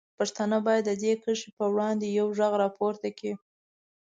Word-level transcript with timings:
پښتانه 0.19 0.57
باید 0.67 0.83
د 0.87 0.91
دې 1.03 1.13
کرښې 1.21 1.49
په 1.57 1.65
وړاندې 1.73 2.15
یوغږ 2.19 2.53
راپورته 2.63 3.07
کړي. 3.17 3.33